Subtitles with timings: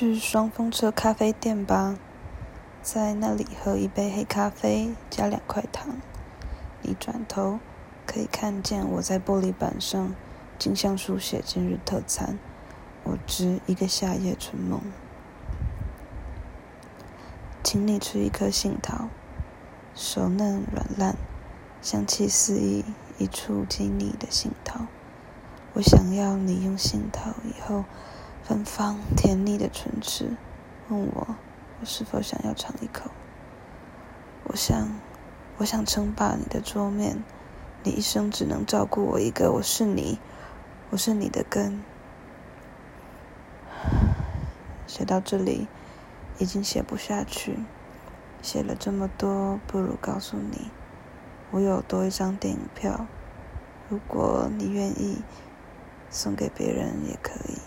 [0.00, 1.98] 去双峰车咖啡店吧，
[2.80, 5.96] 在那里喝一杯黑咖啡，加两块糖。
[6.80, 7.60] 你转头
[8.06, 10.14] 可以看见我在玻璃板上
[10.58, 12.38] 镜像书写今日特餐。
[13.04, 14.80] 我织一个夏夜春梦，
[17.62, 19.10] 请你吃一颗杏桃，
[19.94, 21.14] 熟嫩软烂，
[21.82, 22.86] 香气四溢，
[23.18, 24.86] 一触即腻的杏桃。
[25.74, 27.84] 我想要你用杏桃以后
[28.50, 30.36] 芬芳甜腻的唇齿，
[30.88, 31.36] 问我
[31.78, 33.08] 我是否想要尝一口。
[34.42, 34.88] 我想，
[35.58, 37.22] 我想称霸你的桌面，
[37.84, 39.52] 你一生只能照顾我一个。
[39.52, 40.18] 我是你，
[40.90, 41.80] 我是你的根。
[44.84, 45.68] 写到这里，
[46.40, 47.60] 已经写不下去。
[48.42, 50.72] 写了这么多，不如告诉你，
[51.52, 53.06] 我有多一张电影票。
[53.88, 55.22] 如果你愿意，
[56.10, 57.59] 送给别人也可以。